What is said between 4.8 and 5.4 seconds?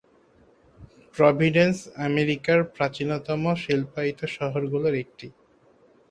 একটি।